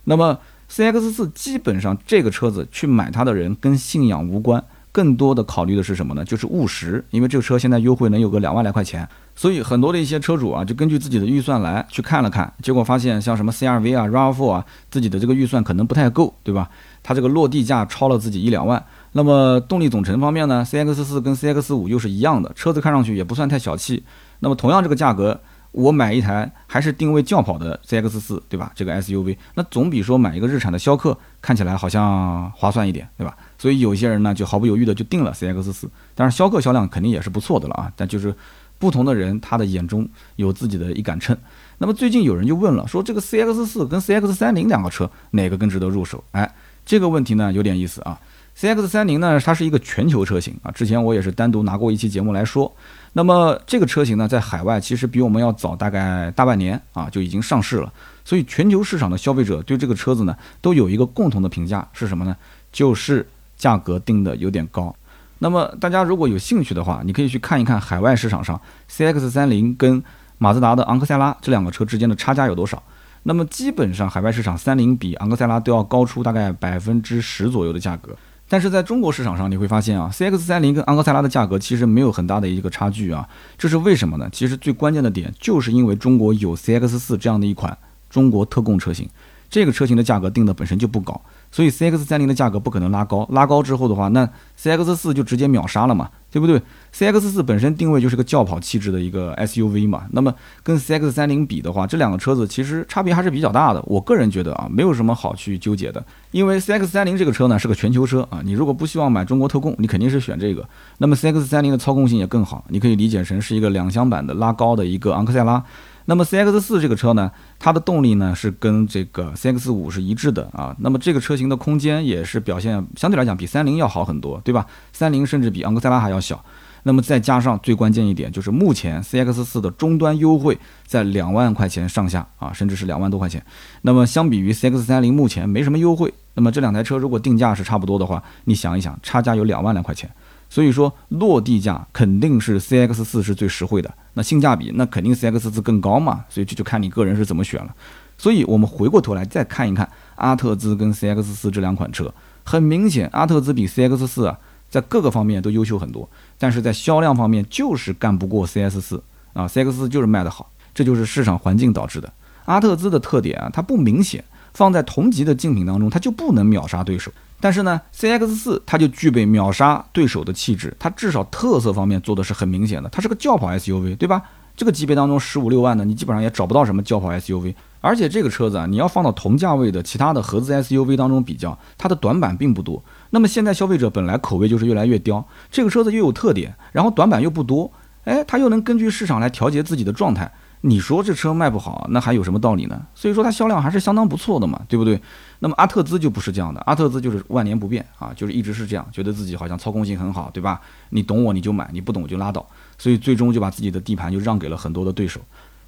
[0.04, 0.38] 那么
[0.70, 6.24] CX 四基本上这个车子去买它的人跟信仰无关，更多的考虑的是什么呢？
[6.24, 16.68] 就是务实，因为这个车现在优惠能有个两万来块钱，所以很多的一些车主啊，就根据自己的预算来去看了看，结果发现像什么 CRV 啊、RAV4 啊，自己的这个预算可能不太够，对吧？
[17.02, 18.84] 它这个落地价超了自己一两万。
[19.12, 24.02] 那么动力总成方面呢，C X 四跟 C X 五又是一样的，车子看上去也不算太小气。
[24.40, 25.40] 那么同样这个价格。
[25.72, 28.72] 我买一台还是定位轿跑的 CX 四，对吧？
[28.74, 33.36] 这个 SUV，那总比说买一个日产的逍客看起来好像划算一点，对吧？
[33.58, 35.86] 所以有些人呢就毫不犹豫的就定了 CX 四。
[36.14, 37.92] 当然，逍客销量肯定也是不错的了啊。
[37.94, 38.34] 但就是
[38.78, 41.36] 不同的人他的眼中有自己的一杆秤。
[41.76, 46.24] 那么最近有人就问了，说这个 CX 四跟 CX 三零两个车哪个更值得入手？
[46.30, 46.50] 哎，
[46.86, 48.18] 这个问题呢有点意思啊。
[48.58, 52.74] CX 三零呢，它是一个全球车型啊，之前我也是单独拿过一期节目来说。
[53.16, 57.90] 那么这个车型呢，在海外其实比我们要早大概大半年啊，就已经上市了。
[58.26, 62.36] 所以全球市场的消费者对这个车子呢，都有一个共同的评价是什么呢？
[62.70, 63.26] 就是
[63.56, 64.94] 价格定的有点高。
[65.38, 70.04] 那么大家如果有兴趣的话，你可以去看一看海外市场上 CX 三零跟
[70.36, 72.82] 马自达的昂克赛拉这两个车之间的差价有多少。
[73.22, 78.14] 那么基本上海外市场三菱比昂克赛拉都要高出大概百分之十左右的价格。
[78.48, 83.28] 但是在中国市场上，你会发现啊，CX 三零跟昂克赛拉的价格其实没有很大的一个差距啊，
[83.58, 84.28] 这是为什么呢？
[84.30, 87.76] 其实最关键的点就是因为中国有 CX 四这样的一款
[88.08, 89.08] 中国特供车型，
[89.50, 91.20] 这个车型的价格定的本身就不高。
[91.56, 94.28] 所以 CX 三零的价格不可能拉高，拉高之后的话，那
[94.60, 96.60] CX 四就直接秒杀了嘛，对不对
[96.94, 103.82] ？CX 四本身定位就是个轿跑气质的一个 SUV 嘛，那么跟 CX 三零比的话，这两个车子其实差别还是比较大的。
[103.86, 110.62] 我个人觉得啊，没有什么好去纠结的，因为 CX 三零这个车呢是个全球车啊，你如果不希望买中国特供，你肯定是选这个。
[110.98, 115.64] 那么 CX 三零的操控性也更好，你可以理解成是一个两厢版的拉高的一个昂克赛拉。
[116.06, 120.74] 那么 CX 四这个车呢，它的动力呢是跟这个 CX 五是一致的啊。
[120.78, 124.66] 那么这个车型的空间也是表现相对来讲比三菱要好很多，对吧？
[124.92, 126.42] 三菱甚至比昂克赛拉还要小。
[126.84, 133.44] 那么再加上最关键一点就是目前 CX 四的终端优惠在两万块钱上下啊，甚至是两万多块钱。
[133.82, 140.08] 那么相比于 CX 三零目前没什么优惠，那么这两台车如果定价是差不多的话，你想一想，差价有两万来块钱。
[140.48, 147.74] 所以说落地价肯定是 CX 四是最实惠的，那性价比那肯定 CX 四更高嘛，所以这就看你个人是怎么选了。
[148.18, 152.12] 所以我们回过头来再看一看阿特兹跟 CX 四这两款车，
[152.44, 154.38] 很明显阿特兹比 CX 四啊
[154.70, 159.02] 在各个方面都优秀很多，但是在销量方面就是干不过 CS 四
[159.34, 162.10] 啊，CX 四就是卖得好，这就是市场环境导致的。
[162.46, 167.10] 阿特兹的特点啊，它不明显，放在同级的竞品当中，它就不能秒杀对手。
[167.40, 174.22] 但是呢，CX 四它就具备秒杀对手的气质，它至少特色方面做的是很明显的，它是个轿跑 SUV，对吧？
[174.56, 177.54] 这个级别当中十五六万的，你基本上也找不到什么轿跑 SUV。
[177.82, 182.82] 而且这个车子啊，你要放到同价位的其他的合资 SUV 当中比较，它的短板并不多。
[183.10, 187.70] 那么现在消费者本来口味就是越来越刁，这个车子又有特点，然后短板又不多，
[188.04, 190.32] 哎，它又能根据市场来调节自己的状态。
[190.68, 192.84] 你说这车卖不好，那还有什么道理呢？
[192.92, 195.00] 所以说它销量还是相当不错的嘛，对不对？
[195.38, 200.60] 那么阿特兹就不是这样的，阿特兹就是万年不变啊，就是一直是这样，觉得自己好像操控性很好，对吧？
[200.88, 202.44] 你懂我你就买，你不懂就拉倒，
[202.78, 205.20] 所以最终就把自己的地盘就让给了很多的对手。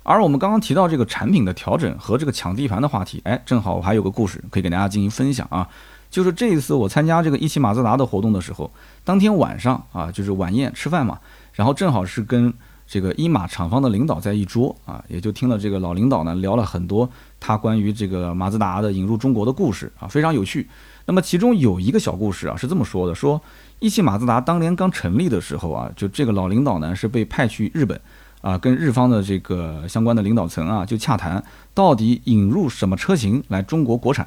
[0.02, 5.68] 而我们刚刚提到这个产品的调整和这个抢地盘的话题，哎，正好我还有个故事可以给大家进行分享啊，
[6.10, 8.68] 就是这一次我参加这个一汽马自达的活动的时候，
[9.04, 11.20] 当天晚上啊，就是晚宴吃饭嘛，
[11.52, 12.52] 然后正好是跟。
[12.88, 20.66] 这个一马厂方的领导在一桌啊，也就听了这个老领导呢聊了很多他关于这个马自达的引入中国的故事啊，非常有趣。
[21.04, 23.38] 那么其中有一个小故事啊，是这么说的：说
[23.78, 28.00] 一汽马自达当年刚成立的时候啊，就这个老领导呢是被派去日本
[28.40, 34.26] 啊，跟日方的这个相关的领导层啊就洽谈，到底引入什么车型来中国国产。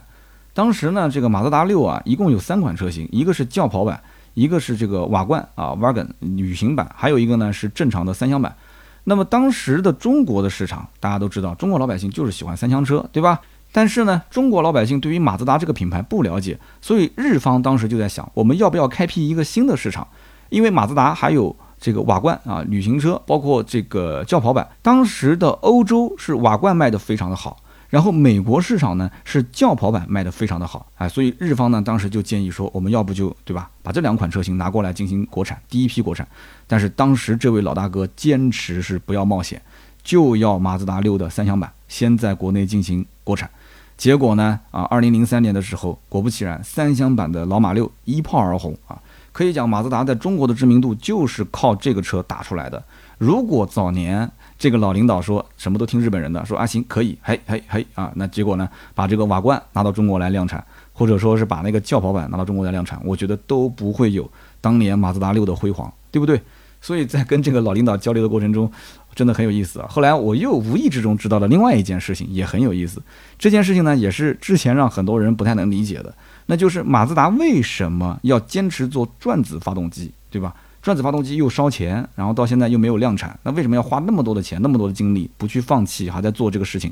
[0.54, 4.00] 当时呢，这个马自达六啊，一共有三款车型，一个是轿跑版。
[4.34, 8.56] 一个是这个瓦罐啊，wagon 旅行版，还有一个呢是正常的三厢版。
[9.04, 13.42] 那么当时的中国的市场，大家都知道，中国老百姓就是喜欢三厢车，对吧？
[13.72, 20.08] 但是呢，中国老百姓对于马自达这个品牌不了解，所以日方当时就在想，我们要不要开辟一个新的市场？
[20.50, 27.58] 因为马自达还有这个瓦罐啊，旅行车，包括这个轿跑版，当时的欧洲是瓦罐卖的非常的好。
[27.92, 36.26] 然后美国市场呢是轿跑版卖得非常的好，哎，所以日方呢当时就建议说，我们要不就对吧，把这两款车型拿过来进行国产，第一批国产。
[36.66, 39.62] 但是当时这位老大哥坚持是不要冒险，
[40.02, 43.50] 就要马自达六的三厢版先在国内进行国产。
[43.98, 48.98] 结果呢，啊，二零零三年的时候，果不其然，三厢版的老马六一炮而红啊，
[49.34, 52.82] 可以讲马自达在中国的知名度就是靠这个车打出来的。
[53.18, 64.30] 如果早年，这个老领导说什么都听日本人的，说啊行可以，嘿嘿嘿啊，那结果呢，把这个瓦罐拿到中国来量产，或者说是把那个轿跑版拿到中国来量产，我觉得都不会有
[64.62, 66.40] 当年马自达六的辉煌，对不对？
[66.80, 68.72] 所以在跟这个老领导交流的过程中，
[69.16, 69.88] 真的很有意思啊。
[69.90, 73.02] 后来我又无意之中知道了另外一件事情，也很有意思。
[73.40, 76.14] 这件事情呢，也是之前让很多人不太能理解的，
[76.46, 80.54] 那就是马自达为什么要坚持做转子发动机，对吧？
[80.82, 86.92] 转子发动机又烧钱，然后到现在又没有量产，那为什么要花那么多的钱、那么多的精力，不去放弃，还在做这个事情？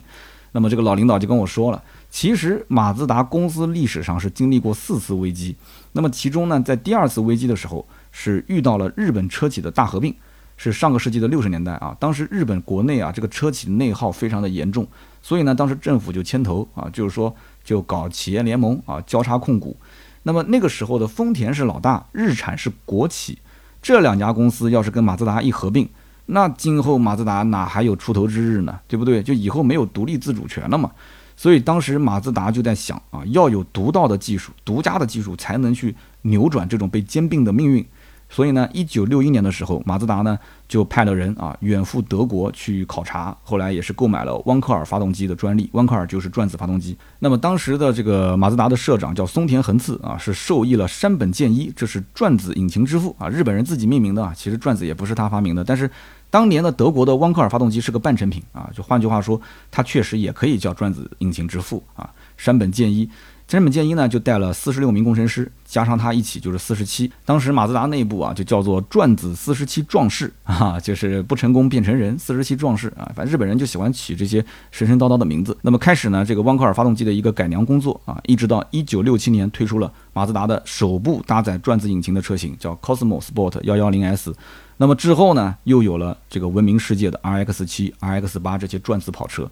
[0.51, 5.55] 那么这个老领导就跟我说了，其实马自达公司历史上是经历过四次危机，
[5.93, 10.13] 那么其中呢，在第二次危机的时候是遇到了日本车企的大合并，
[10.55, 14.87] 是上个世纪的六十年代啊，当时日本国内啊这个车企内耗非常的严重，
[15.21, 19.75] 所以呢，当时政府就牵头啊，就是说就搞企业联盟啊，交叉控股。
[20.23, 23.39] 那么那个时候的丰田是老大，日产是国企。
[23.81, 25.87] 这两家公司要是跟马自达一合并，
[26.27, 28.79] 那今后马自达哪还有出头之日呢？
[28.87, 29.23] 对不对？
[29.23, 30.91] 就以后没有独立自主权了嘛。
[31.35, 37.85] 所以当时马自达就在想啊，要有独到的技术、独家的技术，才能去扭转这种被兼并的命运。
[38.29, 40.37] 所以呢，一九六一年的时候，马自达呢
[40.67, 45.67] 就派了人啊远赴德国去考察，后来也是购买了汪克尔发动机的专利。
[45.73, 46.95] 汪克尔就是转子发动机。
[47.17, 54.31] 那么当时的这个马自达的社长叫松田恒次啊，是受益了山本健一，这是转子引擎之父啊，日本人自己命名的啊。
[54.35, 55.89] 其实转子也不是他发明的，但是
[56.29, 63.09] 当年的德国的汪克尔发动机是个半成品啊，就换句话说，它确实也可以叫转子引擎之父啊，山本健一。
[63.49, 67.11] 山本健一呢，就带了四十六名工程师，加上他一起就是四十七。
[67.25, 73.11] 当时马自达内部啊，就叫做转子四十七壮士啊，就是不成功变成人，四十七壮士啊。
[73.15, 75.57] 反正日本人就喜欢起这些神神叨叨的名字。
[75.63, 84.31] 那么开始呢，这个汪克尔发动机的一个改良工作啊，一直到一九六七年推出了马自达的首部搭载转子引擎的车型，叫 Cosmo Sport 幺幺零 S。
[84.77, 89.49] 那么之后呢，又有了这个闻名世界的 RX 七、RX 八这些转子跑车。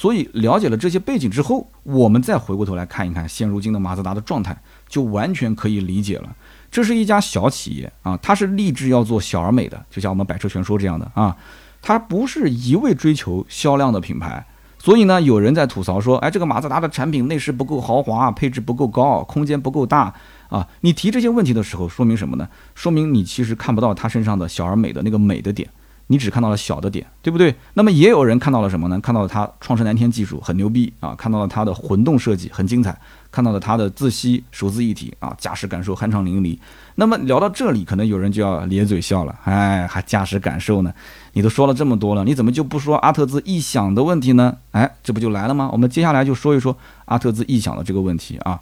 [0.00, 4.56] 所以了解了这些背景之后，我们再回过头来看一看现如今的马自达的状态，
[4.88, 6.34] 就完全可以理解了。
[6.70, 11.36] 这是一家小企业啊，它是立志要做小而美的，就像我们百车全说这样的啊，
[11.82, 14.46] 它不是一味追求销量的品牌。
[14.78, 20.14] 所以呢，有人在吐槽说，哎，这个马自达的产品内饰不够豪华，配置不够高，空间不够大
[20.48, 20.66] 啊。
[20.80, 22.48] 你提这些问题的时候，说明什么呢？
[22.74, 25.68] 说明你其实看不到它身上的小而美的那个美的点。
[26.10, 27.54] 你只看到了小的点，对不对？
[27.74, 28.98] 那么也有人看到了什么呢？
[28.98, 32.98] 看到了它创世蓝天技术很牛逼啊，看到了它的混动设计很精彩，
[33.30, 36.58] 看到了它的自吸手自一体啊，驾驶感受酣畅淋漓。
[36.96, 40.92] 那么聊到这里，可能有人就要咧嘴笑了，哎，还驾驶感受呢？
[41.34, 44.56] 你都说了这么多了，你怎么就不说阿特兹异响的问题呢？
[44.72, 45.70] 哎，这不就来了吗？
[45.72, 48.58] 我们接下来就说一说阿特兹异响的这个问题啊。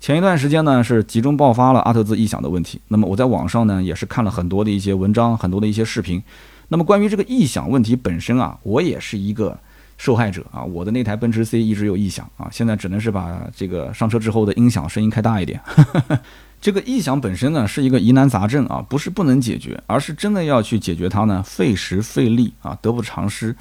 [0.00, 2.78] 前一段时间呢，是集中爆发了阿特兹异响的问题。
[2.88, 6.22] 那么我在网上呢，也是看了很多的一些文章，很多的一些视频。
[6.72, 9.58] 那么关于这个异响问题本身啊，我也是一个
[9.98, 10.62] 受害者啊。
[10.62, 15.60] 我的那台奔驰 C 一直有异响啊，现在只能是把这个上车之后的音响声音开大一点。
[16.62, 23.54] 这个异响本身呢是一个疑难杂症啊，不是不能解决，而是真的要去解决它呢，费时费力啊，得不偿失。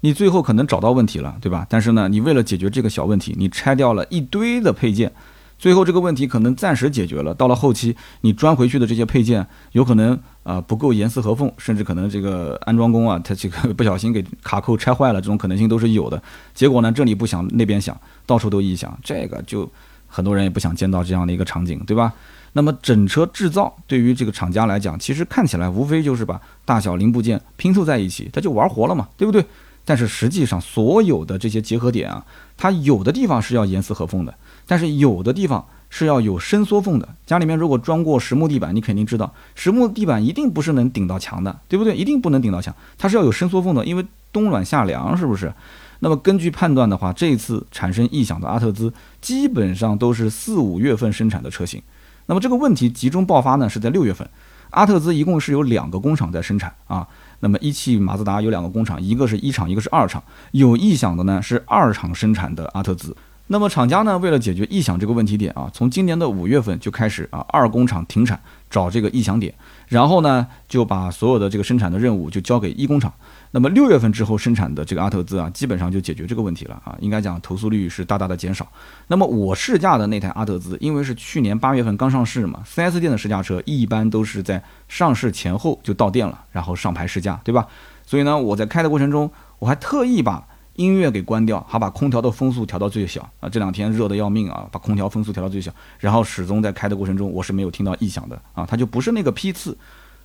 [0.00, 1.64] 你最后可能找到问题了，对吧？
[1.70, 5.12] 但是呢，你为了解决这个小问题，你拆掉了一堆的配件。
[5.58, 16.22] 最后这个问题可能暂时解决了，到了后期你装回去的这些配件有可能啊不够严丝合缝，甚至可能这个安装工啊他这个不小心给卡扣拆坏了，这种可能性都是有的。
[16.54, 19.68] 结果呢这里不响那边响，到处都异响，这个就
[20.06, 22.12] 很多人也不想见到这样的一个场景，对吧？
[22.52, 29.44] 那么整车制造对于这个厂家来讲，其实看起来无非就是把大小零部件拼凑在一起，它就玩活了嘛，对不对？
[29.84, 32.24] 但是实际上所有的这些结合点啊，
[32.56, 34.34] 它有的地方是要严丝合缝的。
[34.66, 37.08] 但是有的地方是要有伸缩缝的。
[37.24, 41.96] 家里面如果装过实木地板，你肯定知道，实木地板一定不是能顶到墙的，对不对？
[41.96, 45.52] 一定不能顶到墙，它是要有伸缩缝的，因为冬暖夏凉，是不是？
[46.00, 51.82] 那么根据判断的话，这次产生异响的阿特兹基本上都是四五月份生产的车型。
[52.26, 54.28] 那么这个问题集中爆发呢，是在六月份。
[54.70, 57.06] 阿特兹一共是有两个工厂在生产啊。
[57.40, 60.22] 那么一汽马自达有两个工厂，一个是一厂，一个是二厂。
[60.50, 63.16] 有异响的呢是二厂生产的阿特兹。
[63.48, 69.54] 那么厂家呢，为了解决异响这个问题点啊，从今年的五月份就开始啊，二工厂停产找这个异响点，
[69.86, 73.12] 然后呢就把所有的这个生产的任务就交给一工厂。
[73.52, 78.66] 那么六月份之后生产的这个阿特兹啊，基本上就解决这个问题了啊，应该讲投诉率是大大的减少。
[79.06, 87.64] 那么我试驾的那台阿特兹，因为是去年八月份刚上市嘛，4S 店的试驾车一般都是在上市前后就到店了，然后上牌试驾，对吧？
[88.04, 89.30] 所以呢，我在开的过程中，
[89.60, 90.44] 我还特意把。
[90.76, 93.48] 音乐给关掉，还把空调的风速调到最小啊！
[93.48, 99.76] 这两天热的要命啊，把空调风速调到最小，然后始终在开的过程中，我是没有听到异响的啊，它就不是那个批次。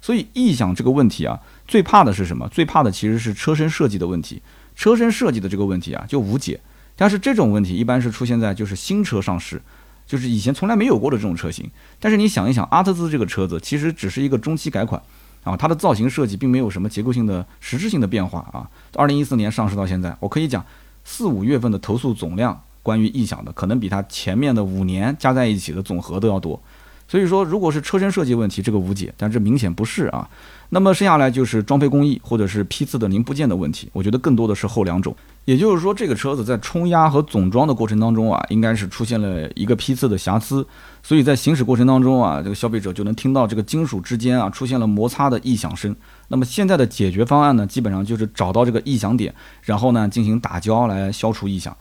[0.02, 2.48] 所以异响这个问题啊，最怕的是什么？
[2.50, 4.42] 最怕的其实是车身设计的问题。
[4.76, 6.60] 车身设计的这个问题啊，就无解。
[6.96, 9.62] 但是这种问题一般是出现在就是新车上市，
[10.08, 11.70] 就是以前从来没有过的这种车型。
[12.00, 15.02] 但是你想一想，阿特兹这个车子其实只是一个中期改款
[15.44, 18.70] 啊，它的造型设计并没有什么结构性的实质性的变化啊。
[18.96, 20.64] 二零一四年上市到现在，我可以讲
[21.04, 26.62] 四五月份的投诉总量，关于异响的可能比它前面的五年加在一起的总和都要多。
[27.08, 30.30] 所以说，如果是车身设计问题，这个无解，但这明显不是啊。
[30.70, 35.14] 那么剩下来就是装配工艺或者是批次的零部件的问题，我觉得更多的是后两种。
[35.46, 40.66] 也就是说，这个车子在冲压和总装的过程当中啊，应该是出现了一个批次的瑕疵，
[41.02, 45.96] 所以在行驶过程当中啊，这个消费者就能听到这个金属之间啊出现了摩擦的异响声。
[46.28, 51.76] 那么现在的解决方案呢，基本上就是找到这个异响点，然后呢进行打胶来消除异响。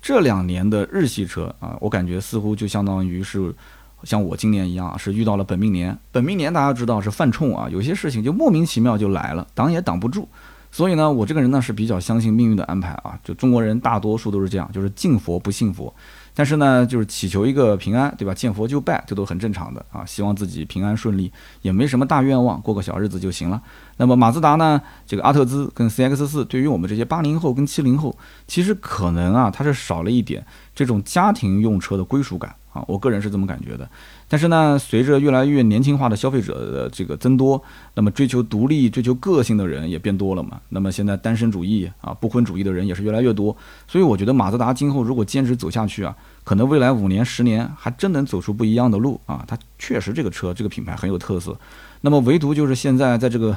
[0.00, 3.54] 这两年的日系车啊，我感觉似乎就相当于是。
[4.02, 10.28] 像我今年一样是遇到了本命年，本命年大家知道是犯冲啊，有些事情就莫名其妙就来了，挡也挡不住。
[10.74, 15.94] 所以呢，我这个人呢是比较相信命运的安排啊，就中国人大多数都是这样，就是敬佛不信佛，
[16.34, 18.34] 但是呢，就是祈求一个平安，对吧？
[18.34, 21.30] 见佛就拜，这都很正常的啊，希望自己平安顺利，
[21.62, 23.62] 也没什么大愿望，过个小日子就行了。
[23.98, 32.52] 那么马自达呢，这个阿特兹跟 CX 四，对于我们这些八零后跟七零后，其实可能啊，它是少了一点这种家庭用车的归属感。
[32.74, 33.88] 啊，我个人是这么感觉的，
[34.28, 37.62] 但是呢，随着越来越年轻化的消费者的这个增多，
[37.94, 40.60] 那么追求独立、追求个性的人也变多了嘛。
[40.70, 43.56] 那么现在单身主义啊、不婚主义的人也是越来越多，
[43.86, 49.44] 所以我觉得马自达今后如果坚持走下去啊，可能未来五年、十年还真能走出不一样的路啊。
[49.46, 51.56] 它确实这个车、这个品牌很有特色。
[52.00, 53.56] 那么唯独就是现在在这个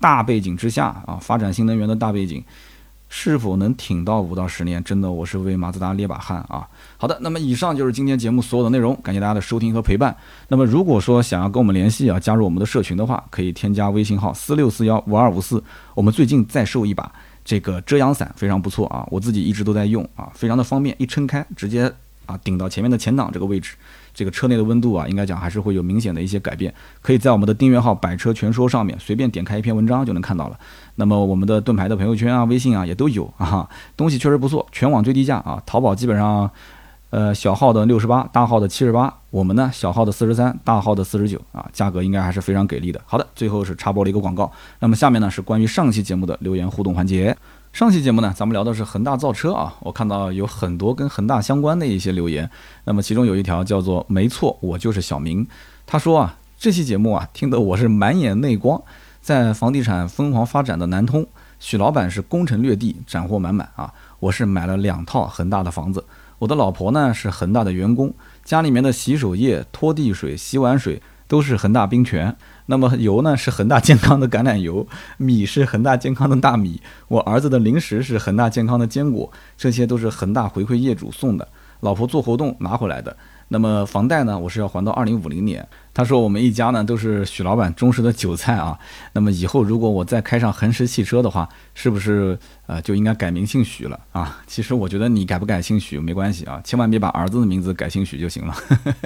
[0.00, 2.42] 大背景之下啊，发展新能源的大背景。
[3.14, 4.82] 是否能挺到五到十年？
[4.82, 6.66] 真的，我是为马自达捏把汗啊！
[6.96, 10.16] 好的，那么以上就是今天节目所有的内容，感谢大家的收听和陪伴。
[10.48, 15.62] 那么如果说想要跟我们联系啊，加入我们的社群的话，可以添加微信号四六四幺五二五四。
[15.94, 17.12] 我们最近在售一把
[17.44, 21.92] 这个遮阳伞，非常不错啊，我自己一直都在用啊，非常的方便，一撑开直接
[22.24, 23.74] 啊顶到前面的前挡这个位置。
[24.14, 26.72] 这个车内的温度啊，应该讲还是会有明显的一些改变。
[27.00, 30.58] 可以在我们的订阅号“百车全说”上面随便点开一篇文章就能看到了。
[30.96, 35.62] 那么我们的盾牌的朋友圈啊、微信啊也都有 啊，东西确实不错，全网最低价啊！
[35.64, 36.50] 淘宝基本上，
[37.10, 43.00] 呃，小号的六十八，大号的七十八，我们呢小号的四十三，大号的四十九啊，价格应该还是非常给力的。
[43.06, 44.50] 好的，最后是插播了一个广告。
[44.80, 47.36] 那么下面呢是关于上期节目的留言互动环节。
[47.72, 52.48] 上期节目呢，咱们聊的是恒大造车啊，我看到有很多跟恒大相关的一些留言。
[52.84, 55.46] 那么其中有一条叫做“没错，我就是小明”，
[55.86, 58.82] 他说啊，这期节目啊，听得我是满眼泪光。
[59.22, 61.26] 在房地产疯狂发展的南通，
[61.58, 63.90] 许老板是攻城略地，斩获满满啊！
[64.20, 66.04] 我是买了两套恒大的房子，
[66.40, 68.12] 我的老婆呢是恒大的员工，
[68.44, 72.36] 家里面的洗手液、拖地水、洗碗水都是恒大冰泉。
[72.66, 74.86] 那么油呢是恒大健康的橄榄油，
[75.18, 81.48] 米是恒大健康的大米，我儿子的零食是恒大健康的坚果，这些都是恒大回馈业主送的，
[81.80, 83.16] 老婆做活动拿回来的。
[83.48, 85.66] 那么房贷呢，我是要还到二零五零年。
[85.92, 88.78] 他说我们一家呢都是许老板忠实的韭菜啊。
[89.12, 94.40] 那么以后如果我再开上恒驰汽车的话，是不是呃就应该改名姓许了啊？
[94.46, 98.54] 其实我觉得你改不改姓许没关系啊，千万别把儿子的名字改姓许就行了。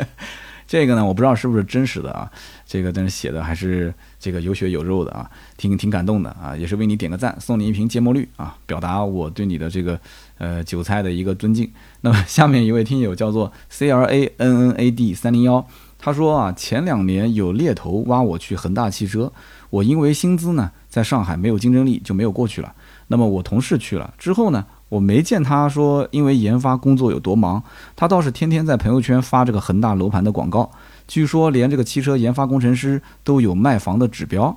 [0.69, 2.31] 这个呢，我不知道是不是真实的啊，
[2.67, 9.99] 这个但是写的还是这个有血有肉的啊，挺挺感动的啊，也是为你点个赞，送你一瓶芥末绿啊，表达我对你的这个
[10.39, 11.71] 呃韭菜的一个尊敬。
[12.03, 15.65] 那么下面一位听友叫做 C R A N N A D 三零幺，
[15.97, 19.33] 他说啊，前两年有猎头挖我去恒大汽车，
[19.71, 22.75] 我因为薪资呢在上海没有竞争力就没有过去了。
[23.07, 24.67] 那么我同事去了之后呢？
[24.89, 27.61] 我没见他说因为研发工作有多忙，
[27.97, 30.71] 他倒是天天在朋友圈发这个恒大楼盘的广告。
[31.07, 34.57] 据说连这个汽车研发工程师都有卖房的指标，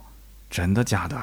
[0.49, 1.15] 真的假的？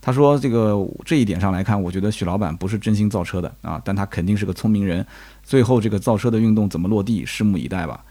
[0.00, 5.04] 他说这个这一点上来看，我觉得许老板不是真心造车的啊，但他肯定是个聪明人。
[5.42, 8.02] 最后这个造车的运动怎么落地，拭目以待吧。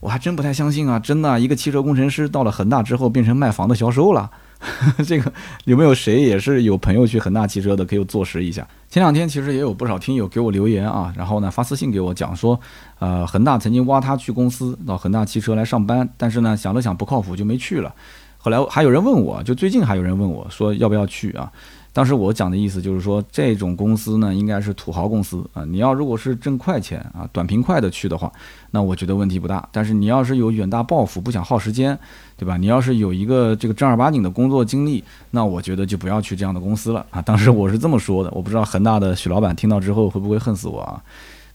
[0.00, 4.30] 我还真不太相信啊，真的一个汽车工程师到了恒大之后变成卖房的销售了。
[5.06, 5.32] 这个
[5.64, 8.66] 有没有谁也是有朋友去恒大汽车的，可以坐实一下。
[8.90, 12.58] 前两天其实也有不少听友给我留言啊，然后呢发私信给我讲说，
[12.98, 17.94] 呃，恒大曾经挖他去公司到恒大汽车来上班，但是呢想了想不靠谱就没去了。
[18.36, 21.50] 后来还有人问我，就最近还有人问我说要不要去啊？
[21.92, 25.64] 当时我讲的意思就是说，这种公司呢，应该是土豪公司啊。
[25.64, 28.30] 你要如果是挣快钱啊、短平快的去的话，
[28.70, 29.68] 那我觉得问题不大。
[29.72, 31.98] 但是你要是有远大抱负，不想耗时间，
[32.36, 32.56] 对吧？
[32.56, 37.20] 你要是有一个这个正儿八经的工作经历，那我觉得就不要去这样的公司了啊。
[37.20, 41.02] 当时我是这么说的，我不知道恒大的许老板听到之后会不会恨死我啊？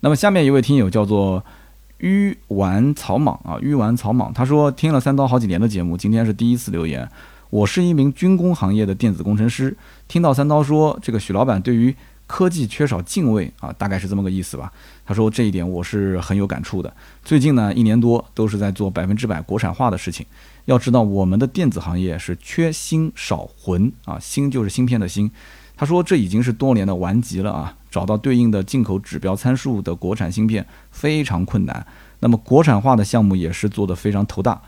[0.02, 1.42] 那么下面一位听友叫做
[2.00, 7.10] 鱼丸草莽啊，鱼丸草莽，他说听了三刀好几年的节目，今天是第一次留言。
[7.56, 9.78] 我是一名军工行业的电子工程师，
[10.10, 11.96] 听到三刀说这个许老板对于
[12.28, 14.70] 科技缺少敬畏啊，大概是这么个意思吧。
[15.06, 16.94] 他说这一点我是很有感触的。
[17.24, 20.26] 最近呢，一年多都是在做百分之百国产化的事情。
[20.66, 25.32] 要知道，我们的电子行业是缺芯少魂啊，芯就是芯片的芯。
[25.78, 31.88] 他说这已经是多年的顽疾了啊，找到对应的进口指标参数的国产芯片非常困难。
[32.20, 34.62] 那么国产化的项目也是做得非常头大。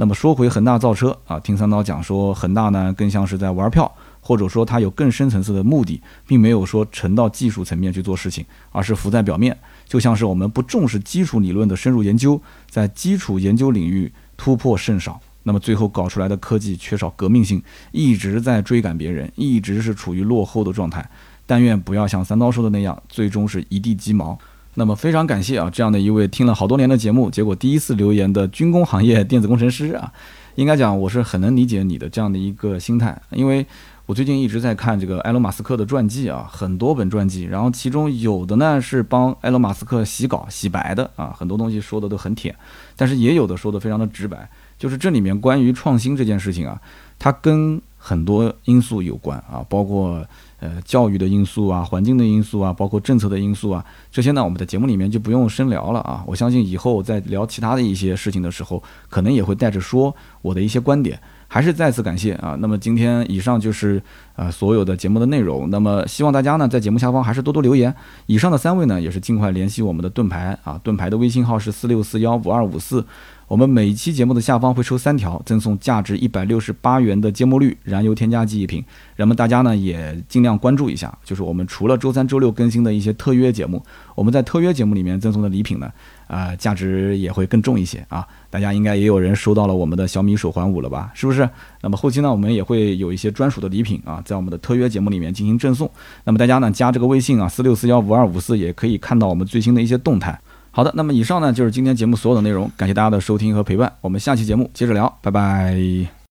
[0.00, 3.92] 那么说回恒大造车啊，听三刀讲说，恒大呢更像是在玩票。
[4.20, 12.38] 或者说它有更深层次的目的，并没有说沉到技术层面去做事情，而是浮在表面，就像是我们不重视基础理论的深入研究，
[12.68, 21.08] 在基础研究领域突破甚少，那么最后搞出来的科技缺少革命性，一直在追赶别人，一直是处于落后的状态。
[21.46, 24.38] 但愿不要像三刀说的那样，最终是一地鸡毛。
[24.78, 30.12] 那么非常感谢啊，这样的一位听了好多年的节目，结果第一次留言的军工行业电子工程师啊，
[30.54, 33.66] 应该讲我是很能理解你的这样的一个心态，因为。
[34.06, 42.56] 我最近一直在看这个埃隆·马斯克的传记啊，很多本传记，然后其中有的呢是帮埃隆·马斯克洗稿洗白的啊，很多东西说的都很舔，
[42.96, 44.48] 但是也有的说的非常的直白，
[44.78, 46.80] 就是这里面关于创新这件事情啊，
[47.18, 50.26] 它跟很多因素有关啊，包括
[50.60, 61.18] 呃教育的因素啊、环境的因素啊、包括政策的因素啊，这些呢我们的节目里面就不用深聊了啊，我相信以后在聊其他的一些事情的时候，可能也会带着说我的一些观点。
[61.50, 62.54] 还是再次感谢啊！
[62.60, 64.02] 那么今天以上就是
[64.36, 65.70] 呃所有的节目的内容。
[65.70, 67.94] 那么希望大家呢在节目下方还是多多留言。
[68.26, 73.02] 以上的三位呢也是尽快联系我们的盾牌啊，盾牌的微信号是四六四幺五二五四。
[73.48, 78.84] 我们每一期节目的下方会抽三条，赠送价值一百六十八元的芥末绿燃油添加剂一瓶。
[79.16, 83.82] 那么大家呢也尽量关注一下，就是我们除了周三、周六更新的一些特约节目，
[84.14, 85.90] 我们在特约节目里面赠送的礼品呢，
[86.26, 88.26] 啊，价值也会更重一些啊。
[88.50, 91.10] 大家应该也有人收到了我们的小米手环五了吧？
[91.14, 91.48] 是不是？
[91.80, 95.90] 那么后期呢，我们也会有一些专属的礼品啊，在我们的特约节目里面进行赠送。
[96.24, 100.38] 那么大家呢加这个微信啊，四六四幺五二五四，也可以看到我们最新的一些动态。
[100.78, 106.17] 好的，那么以上呢就是今天节目所有的内容，感谢大家的收听和陪伴，我们下期节目接着聊，拜拜。